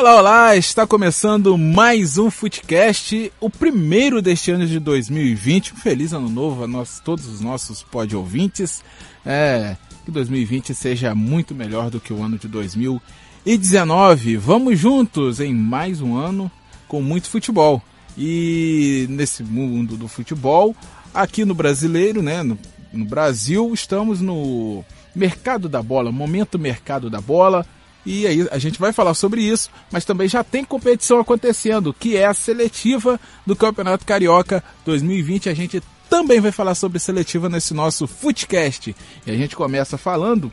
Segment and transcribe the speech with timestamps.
[0.00, 0.56] Olá, olá!
[0.56, 5.74] Está começando mais um Footcast, o primeiro deste ano de 2020.
[5.74, 8.82] Um feliz ano novo a nós, todos os nossos pod ouvintes.
[9.26, 14.38] É, que 2020 seja muito melhor do que o ano de 2019.
[14.38, 16.50] Vamos juntos em mais um ano
[16.88, 17.82] com muito futebol.
[18.16, 20.74] E nesse mundo do futebol,
[21.12, 22.58] aqui no brasileiro, né, no,
[22.90, 24.82] no Brasil, estamos no
[25.14, 27.66] mercado da bola, momento mercado da bola
[28.10, 32.16] e aí a gente vai falar sobre isso, mas também já tem competição acontecendo, que
[32.16, 35.48] é a seletiva do Campeonato Carioca 2020.
[35.48, 38.96] A gente também vai falar sobre seletiva nesse nosso Footcast.
[39.24, 40.52] E a gente começa falando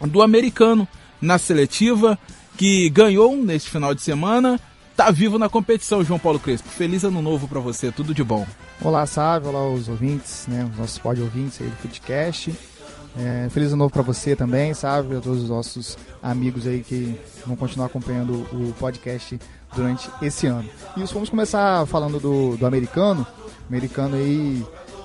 [0.00, 0.86] do americano
[1.20, 2.16] na seletiva,
[2.56, 4.60] que ganhou neste final de semana,
[4.96, 6.68] tá vivo na competição, João Paulo Crespo.
[6.68, 8.46] Feliz ano novo para você, tudo de bom.
[8.80, 12.54] Olá, Sábio, olá os ouvintes, né, os nossos pod ouvintes aí do Footcast.
[13.18, 15.16] É, feliz ano novo para você também, sabe?
[15.16, 19.38] A todos os nossos amigos aí que vão continuar acompanhando o podcast
[19.74, 20.68] durante esse ano.
[20.96, 23.26] E vamos começar falando do, do americano.
[23.68, 24.64] Americano aí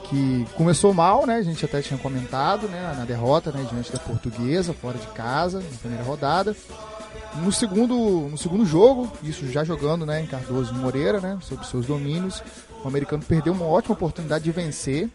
[0.10, 1.36] que começou mal, né?
[1.36, 2.94] A gente até tinha comentado, né?
[2.98, 3.66] Na derrota, né?
[3.72, 6.54] Diante da portuguesa, fora de casa, na primeira rodada.
[7.36, 7.96] No segundo,
[8.30, 12.44] no segundo jogo, isso já jogando né, em Cardoso Moreira, né, sob seus domínios,
[12.84, 15.10] o americano perdeu uma ótima oportunidade de vencer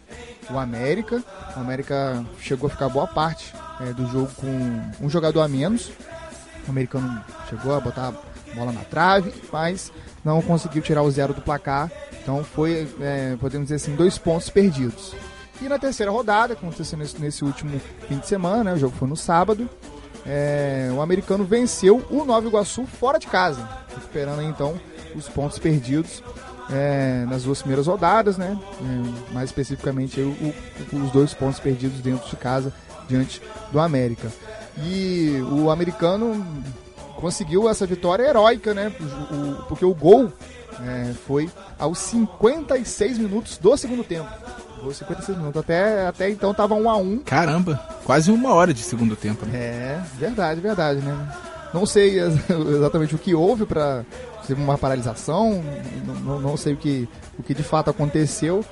[0.51, 1.23] o América.
[1.57, 5.91] O América chegou a ficar boa parte é, do jogo com um jogador a menos.
[6.67, 9.93] O americano chegou a botar a bola na trave, mas
[10.25, 11.91] não conseguiu tirar o zero do placar.
[12.23, 15.15] Então foi, é, podemos dizer assim, dois pontos perdidos.
[15.61, 19.09] E na terceira rodada, aconteceu nesse, nesse último fim de semana, né, o jogo foi
[19.09, 19.69] no sábado,
[20.27, 24.79] é, o americano venceu o Nova Iguaçu fora de casa, recuperando então
[25.15, 26.23] os pontos perdidos
[26.71, 28.59] é, nas duas primeiras rodadas, né?
[28.81, 32.73] É, mais especificamente o, o, os dois pontos perdidos dentro de casa
[33.09, 34.31] diante do América.
[34.79, 36.45] E o americano
[37.17, 38.93] conseguiu essa vitória heróica, né?
[39.31, 40.33] O, porque o gol
[40.81, 41.49] é, foi
[41.79, 44.29] aos 56 minutos do segundo tempo.
[44.87, 45.61] Gol 56 minutos.
[45.61, 49.45] Até, até então tava 1 a 1 Caramba, quase uma hora de segundo tempo.
[49.47, 49.59] Né?
[49.59, 51.29] É, verdade, verdade, né?
[51.75, 54.05] Não sei exatamente o que houve para
[54.47, 55.61] teve uma paralisação,
[56.25, 58.65] não, não, sei o que, o que de fato aconteceu,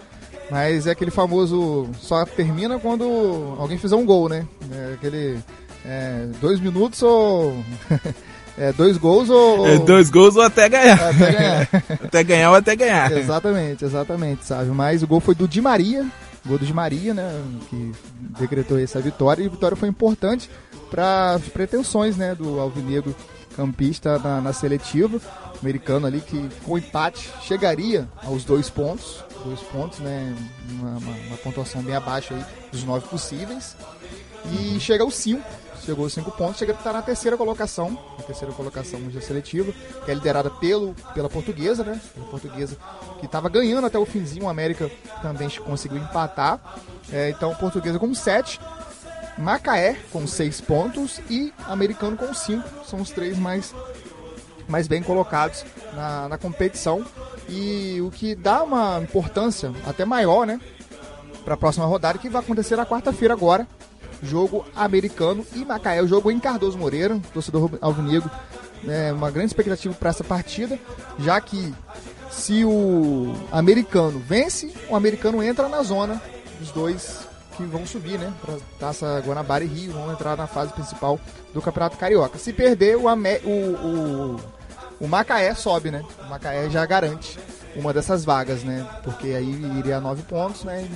[0.49, 4.47] mas é aquele famoso só termina quando alguém fizer um gol, né?
[4.71, 5.41] É aquele
[5.85, 7.57] é, dois minutos ou
[8.59, 11.69] é, dois gols ou é, dois gols ou até ganhar, até ganhar,
[12.05, 13.13] até ganhar ou até ganhar.
[13.13, 14.71] Exatamente, exatamente, sabe?
[14.71, 16.07] Mas o gol foi do Di Maria,
[16.47, 17.43] gol do Di Maria, né?
[17.69, 17.93] Que
[18.39, 20.49] decretou essa vitória e a vitória foi importante
[20.91, 22.35] para as pretensões, né?
[22.35, 23.15] Do Alvinegro
[23.57, 25.21] campista na, na seletiva
[25.61, 30.37] americano ali que com empate chegaria aos dois pontos, dois pontos, né,
[30.71, 33.77] uma, uma, uma pontuação bem abaixo aí dos nove possíveis
[34.53, 35.43] e chega aos cinco,
[35.85, 39.73] chegou aos cinco pontos, chega a estar na terceira colocação, na terceira colocação da seletiva,
[40.05, 42.77] que é liderada pelo, pela portuguesa, né, pela portuguesa
[43.21, 44.91] que estava ganhando até o finzinho, o América
[45.23, 46.61] também conseguiu empatar,
[47.13, 48.59] é, então portuguesa com sete
[49.37, 52.87] Macaé com 6 pontos e Americano com 5.
[52.87, 53.75] São os três mais,
[54.69, 57.05] mais bem colocados na, na competição.
[57.49, 60.61] E o que dá uma importância até maior, né?
[61.45, 63.67] Para a próxima rodada, que vai acontecer na quarta-feira agora.
[64.25, 66.03] Jogo americano e Macaé.
[66.03, 68.31] O jogo em Cardoso Moreira, torcedor alvinegro.
[68.87, 70.79] É uma grande expectativa para essa partida,
[71.19, 71.73] já que
[72.31, 76.21] se o americano vence, o americano entra na zona
[76.59, 77.21] dos dois
[77.57, 78.33] que vão subir, né?
[78.41, 81.19] Pra Taça Guanabara e Rio, vão entrar na fase principal
[81.53, 82.39] do Campeonato Carioca.
[82.39, 84.41] Se perder, o, o, o,
[85.01, 86.03] o Macaé sobe, né?
[86.25, 87.39] O Macaé já garante
[87.77, 88.87] uma dessas vagas, né?
[89.03, 90.87] Porque aí iria a nove pontos, né?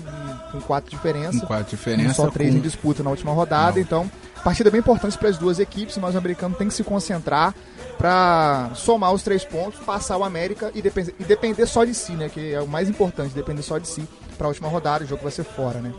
[0.53, 1.41] Com quatro diferenças.
[1.41, 2.17] Com quatro diferenças.
[2.17, 2.59] Só três com...
[2.59, 3.77] em disputa na última rodada.
[3.77, 3.83] Não.
[3.83, 4.11] Então,
[4.45, 7.55] partida bem importante para as duas equipes, mas o americano tem que se concentrar
[7.97, 12.13] para somar os três pontos, passar o América e depender, e depender só de si,
[12.13, 12.29] né?
[12.29, 14.07] Que é o mais importante, depender só de si
[14.37, 15.93] para a última rodada, o jogo vai ser fora, né?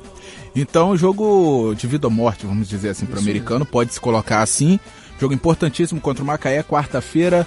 [0.56, 4.42] Então, jogo de vida ou morte, vamos dizer assim, para o americano, pode se colocar
[4.42, 4.80] assim.
[5.20, 7.46] Jogo importantíssimo contra o Macaé, quarta-feira.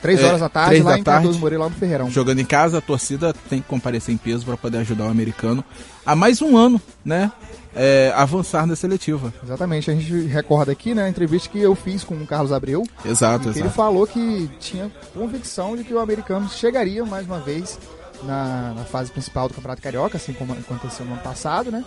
[0.00, 2.10] Três horas é, da tarde, lá da em tarde, Cardoso Moreira, lá no Ferreirão.
[2.10, 5.64] Jogando em casa, a torcida tem que comparecer em peso para poder ajudar o americano
[6.04, 7.30] a mais um ano, né?
[7.74, 9.32] É, avançar na seletiva.
[9.44, 12.82] Exatamente, a gente recorda aqui, né, a entrevista que eu fiz com o Carlos Abreu.
[13.04, 13.58] Exato, exato.
[13.58, 17.78] Ele falou que tinha convicção de que o americano chegaria mais uma vez
[18.24, 21.84] na, na fase principal do Campeonato Carioca, assim como aconteceu no ano passado, né?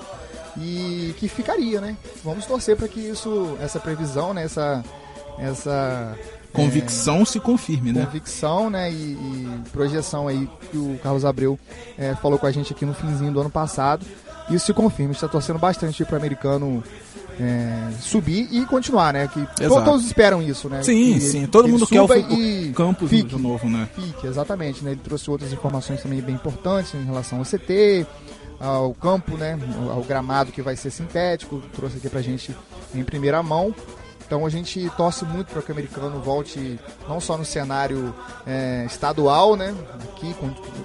[0.58, 1.98] E que ficaria, né?
[2.24, 4.44] Vamos torcer para que isso, essa previsão, né?
[4.44, 4.84] Essa,
[5.38, 6.18] essa
[6.54, 8.06] convicção é, se confirme, né?
[8.06, 8.92] Convicção, né?
[8.92, 11.60] E, e, projeção aí que o Carlos Abreu
[11.98, 14.06] é, falou com a gente aqui no finzinho do ano passado.
[14.50, 15.12] Isso se confirma.
[15.12, 16.84] Está torcendo bastante para o americano
[17.40, 19.28] é, subir e continuar, né?
[19.28, 20.84] Que to, todos esperam isso, né?
[20.84, 21.38] Sim, que sim.
[21.40, 23.88] Ele, Todo mundo quer o, o campo de novo, né?
[23.96, 24.84] Fique, exatamente.
[24.84, 24.92] Né?
[24.92, 28.06] Ele trouxe outras informações também bem importantes em relação ao CT,
[28.60, 29.58] ao campo, né?
[29.90, 31.62] Ao gramado que vai ser sintético.
[31.74, 32.56] Trouxe aqui pra gente
[32.94, 33.74] em primeira mão.
[34.26, 38.14] Então a gente torce muito para que o americano volte não só no cenário
[38.46, 40.36] é, estadual, né, aqui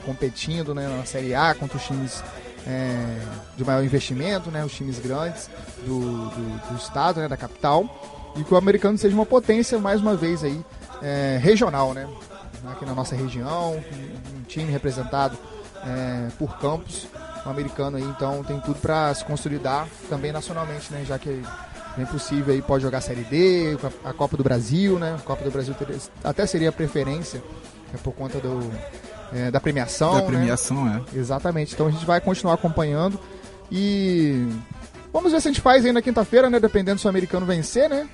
[0.05, 2.23] competindo né, na Série A contra os times
[2.67, 3.21] é,
[3.57, 5.49] de maior investimento, né, os times grandes
[5.87, 10.01] do, do, do, estado, né, da capital, e que o americano seja uma potência mais
[10.01, 10.63] uma vez aí
[11.01, 12.07] é, regional, né,
[12.71, 13.83] aqui na nossa região,
[14.37, 15.37] um, time representado
[15.85, 17.07] é, por campos,
[17.45, 21.43] o americano aí então tem tudo para se consolidar também nacionalmente, né, já que
[21.99, 25.17] bem possível aí pode jogar Série D, a Copa do Brasil, né?
[25.19, 27.43] A Copa do Brasil teria, até seria a preferência
[27.93, 28.61] é por conta do,
[29.33, 30.13] é, da premiação.
[30.13, 30.27] Da né?
[30.27, 31.03] premiação, né?
[31.13, 31.19] é.
[31.19, 31.75] Exatamente.
[31.75, 33.19] Então a gente vai continuar acompanhando
[33.71, 34.47] e
[35.13, 36.61] vamos ver se a gente faz aí na quinta-feira, né?
[36.61, 38.09] Dependendo se o americano vencer, né?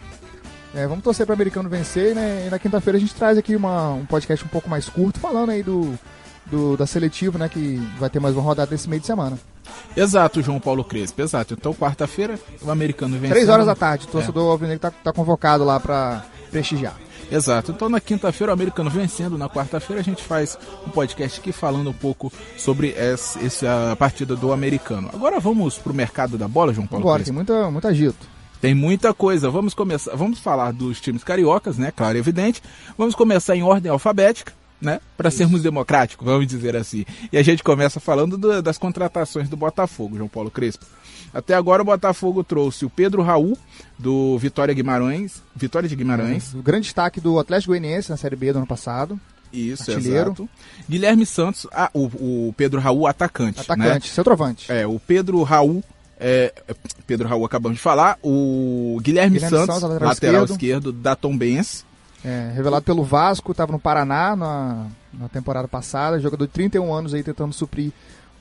[0.75, 2.44] É, vamos torcer para o americano vencer, né?
[2.46, 5.50] E na quinta-feira a gente traz aqui uma, um podcast um pouco mais curto falando
[5.50, 5.96] aí do,
[6.46, 7.49] do da seletiva, né?
[7.49, 9.38] Que vai ter mais uma rodada desse meio de semana.
[9.96, 11.55] Exato, João Paulo Crespo, exato.
[11.55, 13.31] Então, quarta-feira, o americano vem.
[13.31, 14.50] Três horas da tarde, o torcedor é.
[14.50, 16.96] Alvinegro tá, tá convocado lá para prestigiar.
[17.31, 17.73] Exato.
[17.73, 19.38] Então, na quinta-feira, o americano vencendo.
[19.38, 24.37] Na quarta-feira, a gente faz um podcast aqui falando um pouco sobre essa, essa partida
[24.37, 25.11] do americano.
[25.12, 27.05] Agora vamos pro mercado da bola, João Paulo.
[27.05, 28.26] Agora, tem muita, muito agito.
[28.61, 29.50] Tem muita coisa.
[29.50, 30.14] Vamos começar.
[30.17, 31.90] Vamos falar dos times cariocas, né?
[31.90, 32.62] Claro e evidente.
[32.97, 34.52] Vamos começar em ordem alfabética
[34.84, 35.00] né?
[35.16, 37.04] Para sermos democráticos, vamos dizer assim.
[37.32, 40.84] E a gente começa falando do, das contratações do Botafogo, João Paulo Crespo.
[41.32, 43.58] Até agora o Botafogo trouxe o Pedro Raul,
[43.98, 45.42] do Vitória Guimarães.
[45.56, 46.54] Vitória de Guimarães.
[46.54, 49.19] É, o grande destaque do Atlético Goianiense na Série B do ano passado.
[49.52, 50.28] Isso, artilheiro.
[50.28, 50.48] exato.
[50.88, 53.60] Guilherme Santos, ah, o, o Pedro Raul, atacante.
[53.60, 54.14] Atacante, né?
[54.14, 54.70] centroavante.
[54.70, 55.82] É, o Pedro Raul
[56.19, 56.52] é,
[57.06, 60.50] Pedro Raul acabamos de falar, o Guilherme, Guilherme Santos, Santos lateral, lateral esquerdo.
[60.52, 61.84] esquerdo da Tombense.
[62.25, 67.12] É, revelado pelo Vasco, estava no Paraná na, na temporada passada, jogador de 31 anos
[67.12, 67.93] aí tentando suprir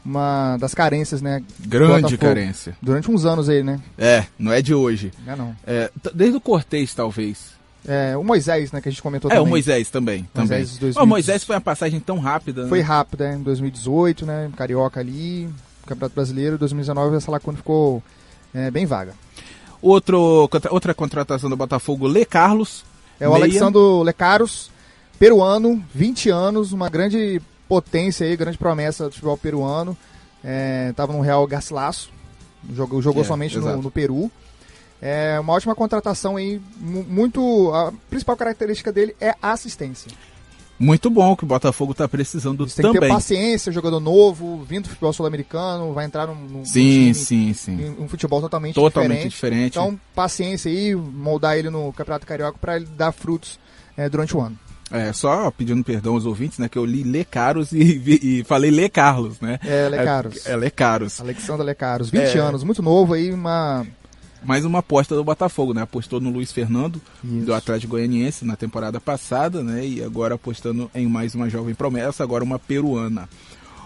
[0.05, 1.41] uma das carências, né?
[1.59, 2.75] Grande carência.
[2.81, 3.79] Durante uns anos aí, né?
[3.97, 5.11] É, não é de hoje.
[5.25, 5.55] É não.
[5.65, 7.53] É, desde o Cortez, talvez.
[7.85, 9.45] É, o Moisés, né, que a gente comentou é, também.
[9.45, 10.29] É, o Moisés também.
[10.33, 10.79] Moisés, também.
[10.79, 11.03] 2000...
[11.03, 12.63] O Moisés foi uma passagem tão rápida.
[12.63, 12.69] Né?
[12.69, 13.35] Foi rápida, né?
[13.35, 14.49] Em 2018, né?
[14.55, 15.49] Carioca ali,
[15.85, 16.57] Campeonato Brasileiro.
[16.57, 18.01] 2019, essa lacuna ficou
[18.53, 19.13] é, bem vaga.
[19.81, 22.85] Outro, outra contratação do Botafogo, Lê Carlos,
[23.19, 24.71] é o Alexandre Lecaros,
[25.19, 29.97] peruano, 20 anos, uma grande potência aí, grande promessa do futebol peruano.
[30.89, 32.09] Estava é, no Real Garcilaso,
[32.73, 34.29] jogou, jogou é, somente no, no, Peru.
[35.01, 37.71] É uma ótima contratação aí, muito.
[37.73, 40.11] A principal característica dele é a assistência.
[40.79, 42.93] Muito bom que o Botafogo está precisando Você também.
[42.93, 47.13] Tem que ter paciência, jogador novo, vindo do futebol sul-americano, vai entrar num, num sim,
[47.13, 47.95] sim, sim.
[47.99, 49.31] um futebol totalmente, totalmente diferente.
[49.31, 49.77] diferente.
[49.77, 53.59] Então, paciência aí, moldar ele no Campeonato Carioca para ele dar frutos
[53.95, 54.57] é, durante o ano.
[54.91, 57.79] É, só pedindo perdão aos ouvintes, né, que eu li Lê Caros e,
[58.21, 59.59] e falei Lê Carlos, né?
[59.65, 60.45] É, Lê Caros.
[60.45, 61.19] É, é Lê Caros.
[61.19, 62.39] Alexandre Lê Caros, 20 é...
[62.39, 63.85] anos, muito novo aí, uma
[64.43, 65.81] mais uma aposta do Botafogo, né?
[65.81, 67.45] Apostou no Luiz Fernando, Isso.
[67.45, 69.85] do Atlético Goianiense, na temporada passada, né?
[69.85, 73.27] E agora apostando em mais uma jovem promessa, agora uma peruana.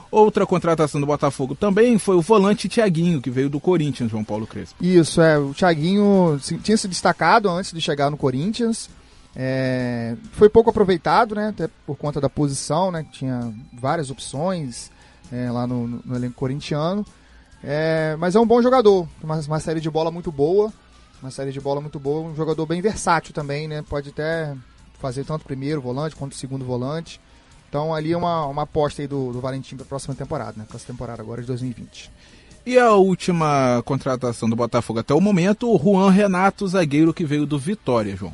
[0.09, 4.48] Outra contratação do Botafogo também foi o volante Thiaguinho, que veio do Corinthians, João Paulo
[4.48, 4.83] Crespo.
[4.83, 5.38] Isso, é.
[5.38, 8.89] O Thiaguinho tinha se destacado antes de chegar no Corinthians.
[9.36, 11.50] É, foi pouco aproveitado, né?
[11.50, 13.05] Até por conta da posição, né?
[13.12, 14.89] Tinha várias opções
[15.32, 17.05] é, lá no, no elenco corintiano.
[17.64, 20.72] É, mas é um bom jogador, uma, uma série de bola muito boa,
[21.22, 23.84] uma série de bola muito boa, um jogador bem versátil também, né?
[23.88, 24.56] Pode até
[25.00, 27.20] fazer tanto primeiro volante quanto segundo volante.
[27.70, 30.66] Então ali é uma, uma aposta aí do, do Valentim para a próxima temporada, né?
[30.68, 32.12] Para essa temporada agora de 2020.
[32.66, 37.46] E a última contratação do Botafogo até o momento, o Juan Renato, zagueiro que veio
[37.46, 38.34] do Vitória, João.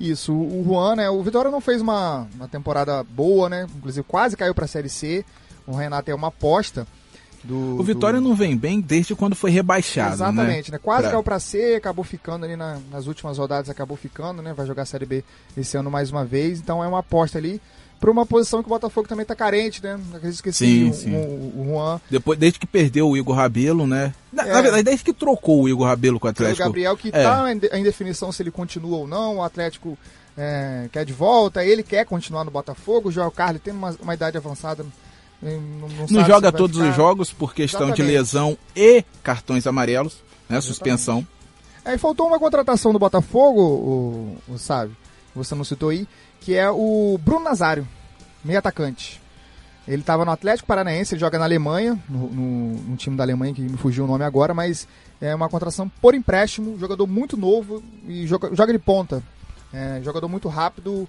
[0.00, 1.10] Isso, o Juan, né?
[1.10, 3.66] O Vitória não fez uma, uma temporada boa, né?
[3.76, 5.24] Inclusive quase caiu para a Série C.
[5.66, 6.86] O Renato é uma aposta.
[7.44, 8.26] Do, o Vitória do...
[8.26, 10.14] não vem bem desde quando foi rebaixado.
[10.14, 10.76] Exatamente, né?
[10.76, 10.80] né?
[10.82, 11.10] Quase pra...
[11.10, 14.54] caiu para C, acabou ficando ali na, nas últimas rodadas, acabou ficando, né?
[14.54, 15.22] Vai jogar a Série B
[15.56, 17.60] esse ano mais uma vez, então é uma aposta ali
[18.00, 19.98] para uma posição que o Botafogo também está carente, né?
[20.14, 21.14] Acredito que sim, sim, sim.
[21.14, 22.00] O, o, Juan.
[22.10, 24.12] Depois, desde que perdeu o Igor Rabelo, né?
[24.32, 24.52] Na, é.
[24.52, 26.62] na, verdade, desde que trocou o Igor Rabelo com o Atlético.
[26.62, 27.78] O Gabriel que está é.
[27.78, 29.96] em definição se ele continua ou não, o Atlético
[30.36, 34.14] é, quer de volta, ele quer continuar no Botafogo, o João Carlos tem uma, uma
[34.14, 34.84] idade avançada
[35.52, 36.90] não, não, não joga todos ficar...
[36.90, 38.08] os jogos por questão Exatamente.
[38.08, 40.60] de lesão e cartões amarelos, né?
[40.60, 41.26] Suspensão.
[41.84, 44.92] É, e faltou uma contratação do Botafogo, o, o sabe?
[45.34, 46.08] Você não citou aí,
[46.40, 47.86] que é o Bruno Nazário,
[48.42, 49.20] meio atacante.
[49.86, 53.52] Ele estava no Atlético Paranaense, ele joga na Alemanha, no, no, no, time da Alemanha,
[53.52, 54.88] que me fugiu o nome agora, mas
[55.20, 59.22] é uma contratação por empréstimo, jogador muito novo e joga, joga de ponta.
[59.72, 61.06] É, jogador muito rápido,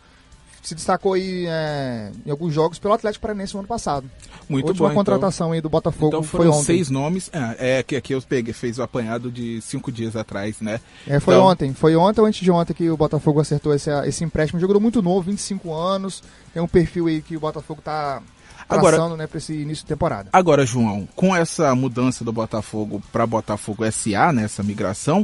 [0.68, 4.10] se destacou aí é, em alguns jogos pelo Atlético Paranaense no ano passado.
[4.50, 4.94] Muito Última bom.
[4.94, 5.04] Então.
[5.04, 6.64] contratação aí do Botafogo então foi foram ontem.
[6.66, 7.30] seis nomes.
[7.34, 10.80] É, é que aqui eu peguei, fez o apanhado de cinco dias atrás, né?
[11.08, 11.74] É, foi Então- ontem.
[11.74, 14.60] Foi ontem ou antes de ontem que o Botafogo acertou esse, esse empréstimo.
[14.60, 16.22] Jogador muito novo, 25 anos.
[16.54, 18.22] Tem um perfil aí que o Botafogo tá
[18.68, 20.30] Agora- traçando né, para esse início de temporada.
[20.34, 25.22] Agora, João, com essa mudança do Botafogo para Botafogo SA, nessa migração,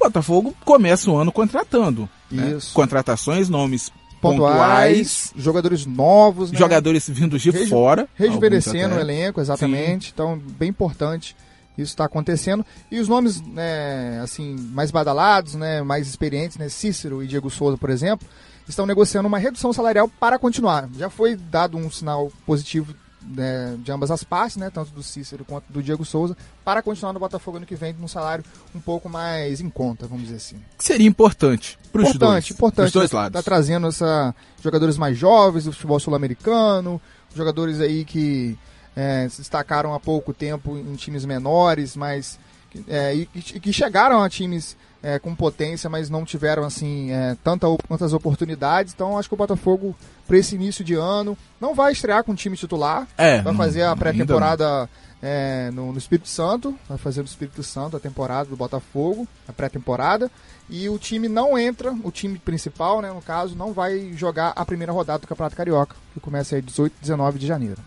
[0.00, 2.08] o Botafogo começa o ano contratando.
[2.30, 2.50] né?
[2.56, 2.74] Isso.
[2.74, 6.58] Contratações, nomes Pontuais, jogadores novos, né?
[6.58, 8.08] jogadores vindos de Reju- fora.
[8.14, 10.10] rejuvenescendo o elenco, exatamente.
[10.12, 11.36] Então, bem importante
[11.76, 12.66] isso está acontecendo.
[12.90, 17.78] E os nomes, né, assim, mais badalados, né, mais experientes, né, Cícero e Diego Souza,
[17.78, 18.26] por exemplo,
[18.68, 20.88] estão negociando uma redução salarial para continuar.
[20.98, 25.44] Já foi dado um sinal positivo né, de ambas as partes, né, tanto do Cícero
[25.44, 28.44] quanto do Diego Souza, para continuar no Botafogo ano que vem num salário
[28.74, 30.56] um pouco mais em conta, vamos dizer assim.
[30.76, 32.84] Que seria importante para os Importante, dois, importante.
[32.84, 33.32] pros dois tá, lados.
[33.32, 37.00] Tá trazendo essa jogadores mais jovens do futebol sul-americano,
[37.34, 38.58] jogadores aí que
[38.96, 42.38] é, se destacaram há pouco tempo em times menores, mas
[42.86, 47.36] é, e, e que chegaram a times é, com potência, mas não tiveram assim é,
[47.42, 48.92] tanta, tantas oportunidades.
[48.92, 49.94] Então acho que o Botafogo
[50.26, 53.82] para esse início de ano não vai estrear com o time titular, É, vai fazer
[53.82, 54.88] a pré-temporada
[55.22, 59.52] é, no, no Espírito Santo, vai fazer no Espírito Santo a temporada do Botafogo, a
[59.52, 60.30] pré-temporada,
[60.68, 64.64] e o time não entra, o time principal, né, no caso, não vai jogar a
[64.64, 67.78] primeira rodada do Campeonato Carioca, que começa aí 18 e 19 de janeiro.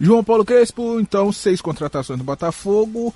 [0.00, 3.12] João Paulo Crespo, então, seis contratações do Botafogo,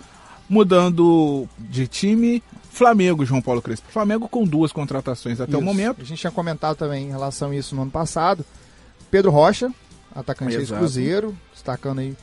[0.48, 2.42] mudando de time.
[2.70, 3.90] Flamengo, João Paulo Crespo.
[3.90, 5.64] Flamengo com duas contratações até o Isso.
[5.64, 6.00] momento.
[6.00, 8.44] A gente tinha comentado também em relação a isso no ano passado.
[9.10, 9.72] Pedro Rocha,
[10.14, 10.72] atacante Exato.
[10.72, 12.16] ex-Cruzeiro, destacando aí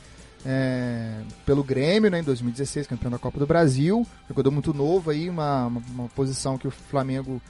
[0.44, 4.06] é, pelo Grêmio, né, em 2016, campeão da Copa do Brasil.
[4.28, 7.40] Jogador muito novo aí, uma, uma, uma posição que o Flamengo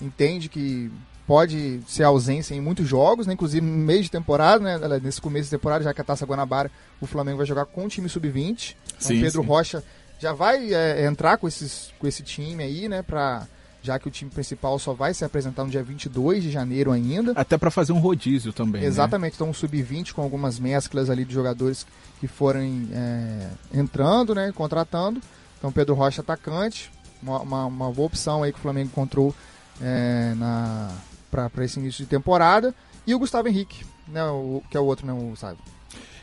[0.00, 0.90] entende que
[1.26, 5.44] pode ser ausência em muitos jogos, né, inclusive no meio de temporada, né, nesse começo
[5.44, 6.70] de temporada, já que a Taça Guanabara,
[7.00, 8.74] o Flamengo vai jogar com o time sub-20.
[8.98, 9.48] Então, Pedro sim.
[9.48, 9.84] Rocha
[10.20, 13.46] já vai é, entrar com, esses, com esse time aí, né, pra,
[13.82, 17.32] já que o time principal só vai se apresentar no dia 22 de janeiro ainda.
[17.34, 18.82] Até para fazer um rodízio também.
[18.82, 18.86] né?
[18.86, 21.86] Exatamente, então um sub-20 com algumas mesclas ali de jogadores
[22.20, 25.20] que forem é, entrando, né, contratando.
[25.58, 26.90] Então Pedro Rocha atacante,
[27.22, 29.34] uma, uma, uma boa opção aí que o Flamengo encontrou
[29.80, 30.90] é, na
[31.30, 32.74] para esse início de temporada.
[33.06, 35.62] E o Gustavo Henrique, né, o, que é o outro, né, o Sábio.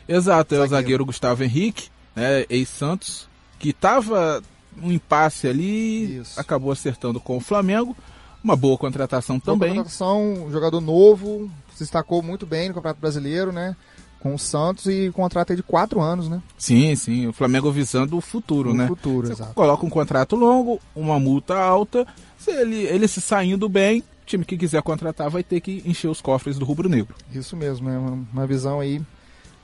[0.06, 0.68] Exato, é o Zagueiro.
[0.68, 3.28] zagueiro Gustavo Henrique, né, ex-Santos,
[3.58, 4.42] que tava
[4.82, 6.38] um impasse ali, Isso.
[6.38, 7.96] acabou acertando com o Flamengo.
[8.42, 9.70] Uma boa contratação Boa também.
[9.70, 13.74] contratação, um jogador novo, se destacou muito bem no Campeonato Brasileiro, né?
[14.20, 16.40] Com o Santos e contrato de quatro anos, né?
[16.56, 18.86] Sim, sim, o Flamengo visando o futuro, no né?
[18.86, 19.54] futuro, Você exato.
[19.54, 22.06] coloca um contrato longo, uma multa alta,
[22.38, 26.08] se ele, ele se saindo bem, o time que quiser contratar vai ter que encher
[26.08, 27.14] os cofres do rubro-negro.
[27.32, 29.00] Isso mesmo, é uma, uma visão aí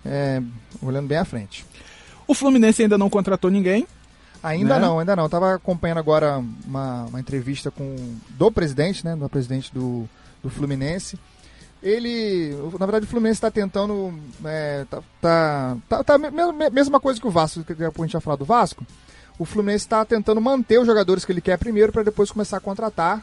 [0.05, 0.43] é,
[0.83, 1.65] olhando bem à frente.
[2.27, 3.87] O Fluminense ainda não contratou ninguém.
[4.43, 4.87] Ainda Né?
[4.87, 5.25] não, ainda não.
[5.25, 7.97] Eu tava acompanhando agora uma, uma entrevista com
[8.31, 9.17] do presidente, né?
[9.17, 10.09] Do presidente do,
[10.43, 11.19] do Fluminense.
[11.83, 14.13] Ele, na verdade, o Fluminense está tentando.
[14.45, 18.15] É, tá, tá, tá, tá me- me- mesma coisa que o Vasco, que a gente
[18.15, 18.87] ia falar do Vasco.
[19.39, 22.61] O Fluminense está tentando manter os jogadores que ele quer primeiro para depois começar a
[22.61, 23.23] contratar.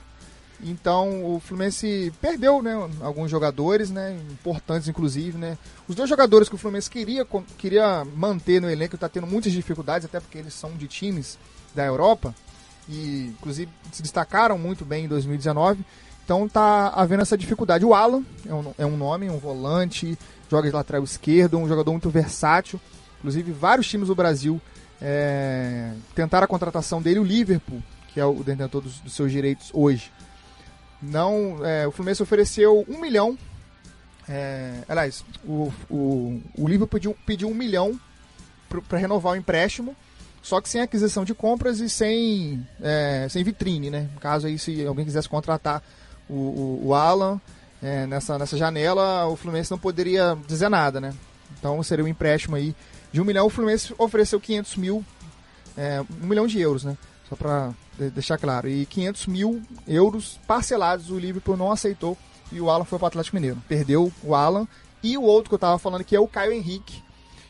[0.64, 5.58] Então o Fluminense perdeu, né, alguns jogadores, né, importantes inclusive, né.
[5.88, 7.26] Os dois jogadores que o Fluminense queria
[7.58, 11.38] queria manter no elenco está tendo muitas dificuldades, até porque eles são de times
[11.74, 12.36] da Europa
[12.88, 15.84] e inclusive se destacaram muito bem em 2019.
[16.24, 17.84] Então tá havendo essa dificuldade.
[17.84, 20.18] O Alan é um, é um nome, um volante,
[20.50, 22.80] joga de lateral esquerdo, um jogador muito versátil.
[23.18, 24.62] Inclusive vários times do Brasil
[25.02, 27.82] é, tentaram a contratação dele, o Liverpool,
[28.14, 30.12] que é o detentor dos, dos seus direitos hoje
[31.02, 33.38] não é, o Fluminense ofereceu um milhão
[34.30, 38.00] é, aliás o, o, o Liverpool pediu, pediu um milhão
[38.88, 39.96] para renovar o empréstimo
[40.42, 44.10] só que sem aquisição de compras e sem é, sem vitrine né?
[44.20, 45.84] Caso aí se alguém quisesse contratar
[46.30, 47.42] o, o, o Alan
[47.82, 51.14] é, nessa, nessa janela o Fluminense não poderia dizer nada né?
[51.60, 52.76] Então seria um empréstimo aí
[53.12, 53.46] de um milhão.
[53.46, 55.06] O Fluminense ofereceu 500 mil
[55.76, 56.98] é, um milhão de euros né
[57.32, 57.72] só para
[58.14, 58.68] deixar claro.
[58.68, 62.18] E 500 mil euros parcelados o Liverpool não aceitou
[62.52, 63.58] e o Alan foi para o Atlético Mineiro.
[63.70, 64.68] Perdeu o Alan
[65.02, 67.02] e o outro que eu estava falando que é o Caio Henrique,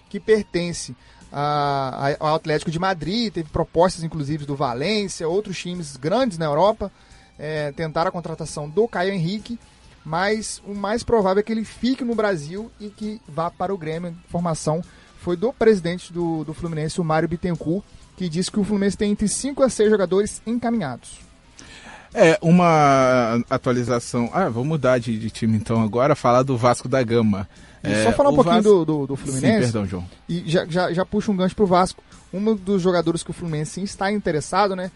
[0.07, 0.95] que pertence
[1.31, 6.45] a- a- ao Atlético de Madrid, teve propostas inclusive do Valência, outros times grandes na
[6.45, 6.91] Europa
[7.39, 9.57] é, tentaram a contratação do Caio Henrique,
[10.05, 13.77] mas o mais provável é que ele fique no Brasil e que vá para o
[13.77, 14.15] Grêmio.
[14.27, 14.83] Informação
[15.17, 17.83] foi do presidente do, do Fluminense, o Mário Bittencourt,
[18.21, 21.17] que disse que o Fluminense tem entre 5 a 6 jogadores encaminhados.
[22.13, 24.29] É, uma atualização.
[24.31, 27.49] Ah, vamos mudar de, de time então agora, falar do Vasco da Gama.
[27.81, 29.55] É, só falar um pouquinho do, do, do, Fluminense.
[29.55, 30.07] Sim, perdão, João.
[30.29, 32.03] E já, já, já puxa um gancho pro Vasco.
[32.31, 34.91] Um dos jogadores que o Fluminense está interessado, né?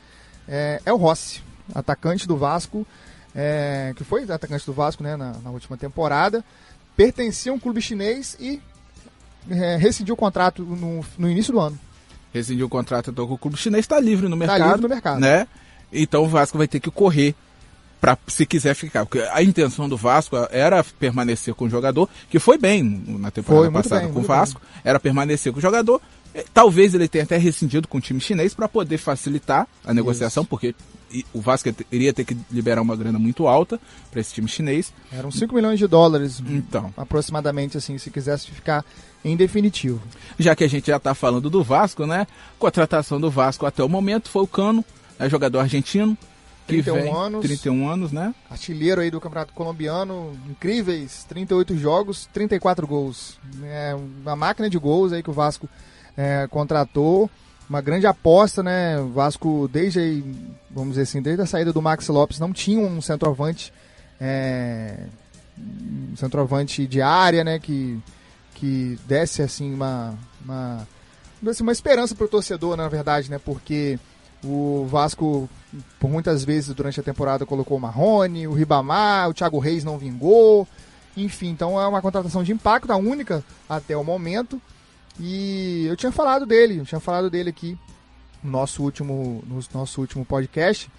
[0.48, 1.42] É, é o Rossi,
[1.74, 2.86] atacante do Vasco,
[3.34, 6.46] é, que foi atacante do Vasco né, na, na, última temporada.
[6.96, 8.62] Pertencia a um clube chinês e
[9.50, 11.80] é, rescindiu o contrato no, no início do ano.
[12.36, 14.58] Rescindiu o contrato então, com o clube chinês, está livre no mercado.
[14.58, 15.22] Está livre no mercado.
[15.22, 15.48] Né?
[15.92, 17.34] Então o Vasco vai ter que correr
[18.02, 19.06] para se quiser ficar.
[19.06, 23.72] Porque a intenção do Vasco era permanecer com o jogador, que foi bem na temporada
[23.72, 24.82] foi, passada bem, com o Vasco, bem.
[24.84, 26.02] era permanecer com o jogador.
[26.36, 30.44] É, talvez ele tenha até rescindido com o time chinês para poder facilitar a negociação,
[30.44, 30.50] Isso.
[30.50, 30.76] porque
[31.34, 33.80] o Vasco iria ter que liberar uma grana muito alta
[34.12, 34.92] para esse time chinês.
[35.14, 38.84] Eram 5 milhões de dólares, então, aproximadamente, assim, se quisesse ficar
[39.24, 40.02] em definitivo.
[40.38, 42.28] Já que a gente já está falando do Vasco, né?
[42.60, 44.84] Contratação do Vasco até o momento foi o Cano,
[45.18, 46.18] é jogador argentino.
[46.68, 47.46] Que 31 vem, anos.
[47.46, 48.34] 31 anos, né?
[48.50, 53.40] Artilheiro aí do Campeonato Colombiano, incríveis, 38 jogos, 34 gols.
[53.64, 55.70] É uma máquina de gols aí que o Vasco
[56.18, 57.30] é, contratou.
[57.70, 59.00] Uma grande aposta, né?
[59.00, 60.24] O Vasco, desde
[60.70, 63.74] vamos dizer assim, desde a saída do Max Lopes, não tinha um centroavante.
[64.20, 65.06] É,
[65.58, 67.58] um centroavante de área, né?
[67.60, 68.00] Que,
[68.54, 70.88] que desse assim uma, uma,
[71.62, 73.40] uma esperança para o torcedor, na verdade, né?
[73.40, 73.98] Porque
[74.44, 75.50] o Vasco,
[76.00, 79.98] por muitas vezes durante a temporada, colocou o Marrone, o Ribamar, o Thiago Reis não
[79.98, 80.68] vingou.
[81.18, 84.62] Enfim, então é uma contratação de impacto, a única até o momento.
[85.20, 87.78] E eu tinha falado dele, eu tinha falado dele aqui
[88.44, 90.90] no nosso último, no nosso último podcast,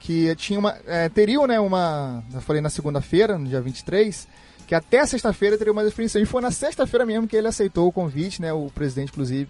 [0.00, 1.10] que tinha uma, é,
[1.46, 4.26] né, uma, eu falei na segunda-feira, no dia 23,
[4.66, 6.20] que até sexta-feira teria uma definição.
[6.20, 9.48] E foi na sexta-feira mesmo que ele aceitou o convite, né, o presidente, inclusive,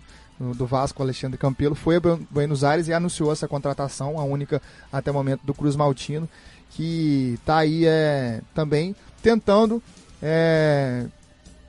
[0.56, 5.10] do Vasco, Alexandre Campelo, foi a Buenos Aires e anunciou essa contratação, a única até
[5.10, 6.28] o momento do Cruz Maltino,
[6.70, 9.82] que está aí é, também tentando
[10.22, 11.06] é,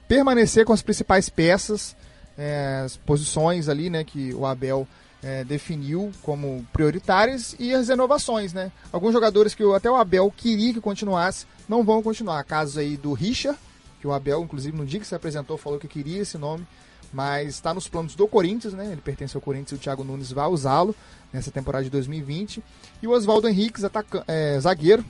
[0.08, 1.96] permanecer com as principais peças,
[2.40, 4.88] é, as posições ali, né, que o Abel
[5.22, 8.72] é, definiu como prioritárias e as renovações, né?
[8.92, 12.42] Alguns jogadores que até o Abel queria que continuasse não vão continuar.
[12.46, 13.60] Casos aí do Richard,
[14.00, 16.66] que o Abel, inclusive, no dia que se apresentou, falou que queria esse nome
[17.12, 18.92] mas está nos planos do Corinthians, né?
[18.92, 20.96] Ele pertence ao Corinthians e o Thiago Nunes vai usá-lo
[21.34, 22.64] nessa temporada de 2020.
[23.02, 23.84] E o Oswaldo Henriques,
[24.28, 25.04] é, zagueiro,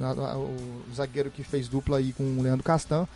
[0.00, 3.06] o zagueiro que fez dupla aí com o Leandro Castan,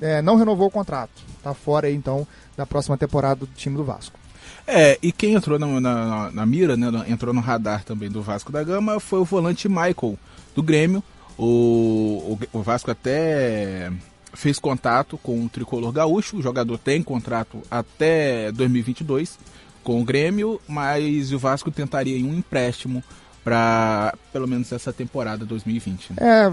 [0.00, 1.22] é, não renovou o contrato.
[1.36, 4.18] Está fora aí, então, da próxima temporada do time do Vasco.
[4.66, 8.52] É, e quem entrou na, na, na mira, né, entrou no radar também do Vasco
[8.52, 10.18] da Gama foi o volante Michael,
[10.54, 11.02] do Grêmio.
[11.36, 13.90] O, o, o Vasco até
[14.34, 16.36] fez contato com o tricolor gaúcho.
[16.36, 19.38] O jogador tem contrato até 2022
[19.82, 23.02] com o Grêmio, mas o Vasco tentaria um empréstimo
[23.42, 26.12] para pelo menos essa temporada 2020.
[26.12, 26.16] Né?
[26.20, 26.52] É,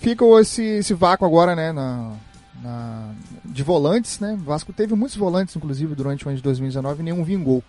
[0.00, 2.12] fica esse, esse vácuo agora, né, na,
[2.62, 4.34] na, de volantes, né?
[4.34, 7.62] O Vasco teve muitos volantes, inclusive, durante o ano de 2019 e nenhum vingou.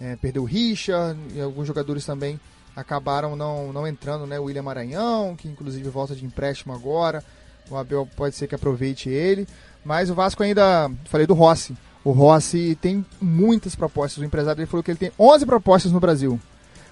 [0.00, 2.38] É, perdeu o Richa e alguns jogadores também
[2.74, 4.38] acabaram não, não entrando, né?
[4.38, 7.24] O William Maranhão, que inclusive volta de empréstimo agora.
[7.70, 9.48] O Abel pode ser que aproveite ele.
[9.84, 10.90] Mas o Vasco ainda.
[11.06, 11.76] Falei do Rossi.
[12.04, 14.22] O Rossi tem muitas propostas.
[14.22, 16.38] O empresário dele falou que ele tem 11 propostas no Brasil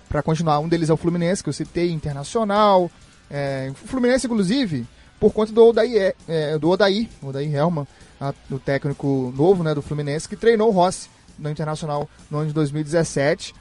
[0.08, 0.58] para continuar.
[0.58, 2.90] Um deles é o Fluminense, que eu citei, Internacional.
[3.30, 4.86] É, o Fluminense, inclusive,
[5.18, 7.86] por conta do Odaí, é, é do Odaí, Odaí Helman,
[8.20, 12.48] a, o técnico novo né, do Fluminense, que treinou o Rossi no Internacional no ano
[12.48, 13.54] de 2017.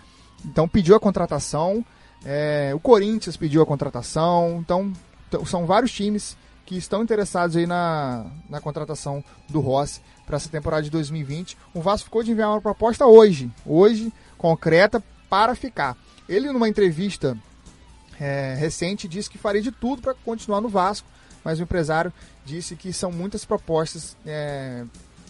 [0.46, 1.86] Então pediu a contratação.
[2.26, 4.60] É, o Corinthians pediu a contratação.
[4.60, 4.92] Então
[5.46, 10.84] são vários times que estão interessados aí na, na contratação do Rossi para essa temporada
[10.84, 11.58] de 2020.
[11.74, 15.98] O Vasco ficou de enviar uma proposta hoje, hoje, concreta, para ficar.
[16.28, 17.38] Ele, numa entrevista
[18.20, 21.08] é, recente, disse que faria de tudo para continuar no Vasco,
[21.44, 22.12] mas o empresário
[22.46, 24.84] disse que são muitas propostas é,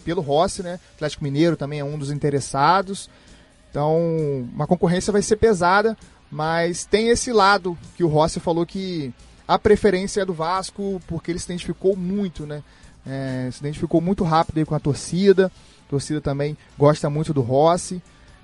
[0.04, 0.78] pelo Rossi, né?
[0.94, 3.08] Atlético Mineiro também é um dos interessados.
[3.70, 3.98] Então,
[4.52, 5.96] uma concorrência vai ser pesada,
[6.30, 9.12] mas tem esse lado que o Rossi falou que
[9.46, 12.62] a preferência é do Vasco, porque ele se identificou muito, né?
[13.06, 15.50] É, se identificou muito rápido aí com a torcida.
[15.86, 18.02] A torcida também gosta muito do Rossi.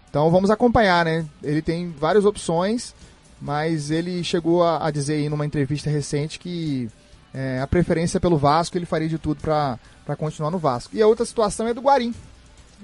[0.08, 1.24] Então vamos acompanhar, né?
[1.42, 2.94] Ele tem várias opções,
[3.40, 6.90] mas ele chegou a, a dizer aí numa entrevista recente que
[7.32, 10.96] é, a preferência pelo Vasco, ele faria de tudo para continuar no Vasco.
[10.96, 12.14] E a outra situação é do Guarim,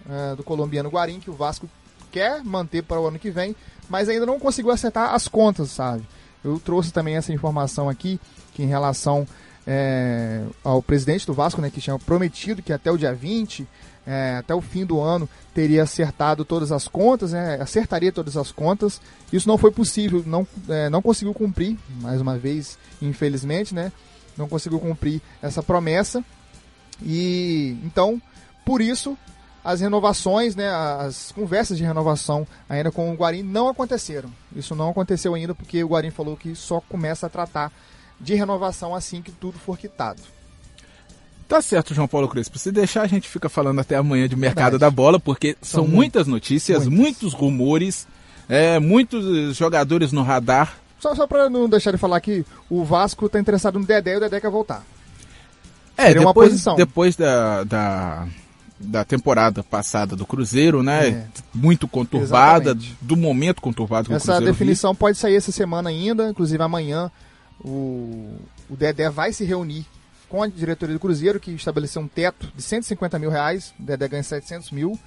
[0.08, 1.68] é, do colombiano Guarim, que o Vasco
[2.12, 3.54] quer manter para o ano que vem,
[3.88, 6.04] mas ainda não conseguiu acertar as contas, sabe?
[6.44, 8.20] Eu trouxe também essa informação aqui,
[8.54, 9.26] que em relação
[9.66, 13.66] é, ao presidente do Vasco, né, que tinha prometido que até o dia 20,
[14.06, 18.52] é, até o fim do ano, teria acertado todas as contas, né, acertaria todas as
[18.52, 19.00] contas.
[19.32, 23.90] Isso não foi possível, não, é, não conseguiu cumprir, mais uma vez, infelizmente, né,
[24.36, 26.24] não conseguiu cumprir essa promessa.
[27.02, 28.20] E então,
[28.64, 29.16] por isso,
[29.64, 34.30] as renovações, né, as conversas de renovação ainda com o Guarim não aconteceram.
[34.54, 37.72] Isso não aconteceu ainda porque o Guarim falou que só começa a tratar
[38.20, 40.22] de renovação assim que tudo for quitado.
[41.48, 42.58] Tá certo, João Paulo Crespo.
[42.58, 44.80] Se deixar, a gente fica falando até amanhã de mercado Verdade.
[44.80, 48.06] da bola, porque são, são muitas notícias, muitos, muitos rumores,
[48.48, 50.76] é, muitos jogadores no radar.
[50.98, 54.16] Só, só para não deixar de falar que o Vasco tá interessado no Dedé e
[54.16, 54.84] o Dedé quer voltar.
[55.96, 56.76] É, Seria depois, uma posição.
[56.76, 58.28] depois da, da,
[58.78, 61.08] da temporada passada do Cruzeiro, né?
[61.08, 61.26] É.
[61.54, 62.96] Muito conturbada, Exatamente.
[63.00, 67.10] do momento conturbado que Essa o Cruzeiro definição pode sair essa semana ainda, inclusive amanhã
[67.60, 68.36] o,
[68.68, 69.86] o Dedé vai se reunir
[70.28, 74.08] com a diretoria do Cruzeiro, que estabeleceu um teto de 150 mil reais, o Dedé
[74.08, 74.98] ganha 700 mil,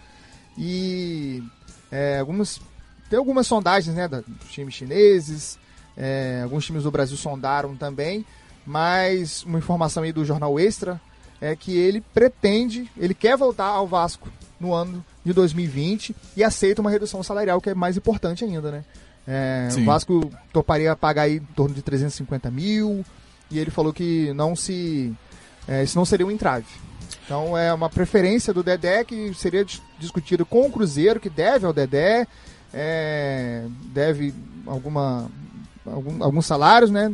[0.57, 1.43] e
[1.91, 2.59] é, algumas,
[3.09, 5.59] tem algumas sondagens né, dos times chineses,
[5.99, 8.25] é, alguns times do Brasil sondaram também,
[8.65, 10.99] mas uma informação aí do Jornal Extra
[11.41, 16.81] é que ele pretende, ele quer voltar ao Vasco no ano de 2020 e aceita
[16.81, 18.85] uma redução salarial, que é mais importante ainda, né?
[19.27, 23.05] É, o Vasco toparia pagar aí em torno de 350 mil
[23.51, 25.13] e ele falou que não se.
[25.67, 26.65] É, isso não seria um entrave.
[27.25, 29.65] Então é uma preferência do Dedé que seria
[29.99, 32.25] discutido com o Cruzeiro, que deve ao Dedé,
[32.73, 34.33] é, deve
[34.65, 35.29] alguma, algum,
[36.19, 37.13] alguns salários, né?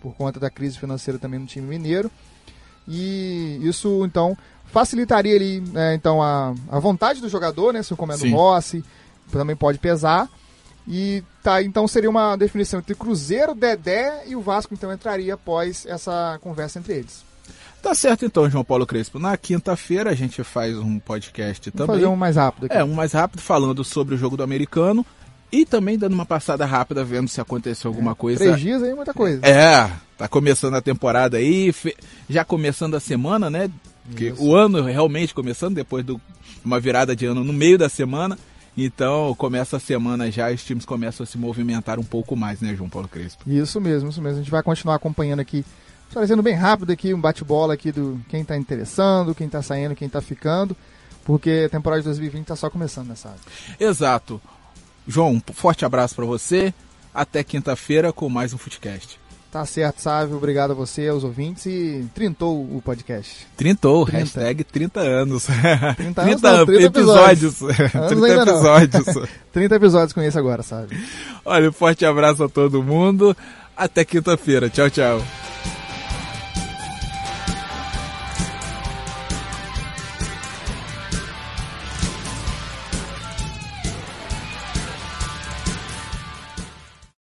[0.00, 2.10] Por conta da crise financeira também no time mineiro.
[2.86, 7.82] E isso então facilitaria ali, né, então, a, a vontade do jogador, né?
[7.82, 8.84] Se o comendo Rossi
[9.30, 10.28] também pode pesar.
[10.86, 15.84] E tá, então seria uma definição entre Cruzeiro, Dedé e o Vasco, então entraria após
[15.84, 17.24] essa conversa entre eles.
[17.82, 19.18] Tá certo então, João Paulo Crespo.
[19.18, 22.00] Na quinta-feira a gente faz um podcast Vamos também.
[22.00, 22.76] fazer um mais rápido aqui.
[22.76, 25.04] É, um mais rápido falando sobre o jogo do americano
[25.50, 28.44] e também dando uma passada rápida vendo se aconteceu alguma é, coisa.
[28.44, 29.44] Três dias aí, muita coisa.
[29.46, 31.74] É, tá começando a temporada aí,
[32.28, 33.70] já começando a semana, né?
[34.08, 36.16] Porque o ano realmente começando depois de
[36.64, 38.38] uma virada de ano no meio da semana.
[38.76, 42.76] Então, começa a semana já, os times começam a se movimentar um pouco mais, né,
[42.76, 43.42] João Paulo Crespo?
[43.44, 44.38] Isso mesmo, isso mesmo.
[44.38, 45.64] A gente vai continuar acompanhando aqui,
[46.12, 50.06] trazendo bem rápido aqui um bate-bola aqui do quem está interessando, quem está saindo, quem
[50.06, 50.76] está ficando,
[51.24, 53.40] porque a temporada de 2020 está só começando nessa área.
[53.80, 54.40] Exato.
[55.08, 56.72] João, um forte abraço para você.
[57.14, 59.18] Até quinta-feira com mais um Footcast.
[59.50, 60.36] Tá certo, Sávio.
[60.36, 61.64] Obrigado a você, aos ouvintes.
[61.64, 63.46] E trintou o podcast.
[63.56, 64.18] Trintou, 30.
[64.18, 65.46] hashtag 30 anos.
[65.96, 67.62] 30, anos 30, não, 30 episódios.
[67.62, 67.88] episódios.
[68.08, 69.28] 30 episódios.
[69.50, 71.02] 30 episódios com isso agora, sabe?
[71.42, 73.34] Olha, um forte abraço a todo mundo.
[73.74, 74.68] Até quinta-feira.
[74.68, 75.22] Tchau, tchau.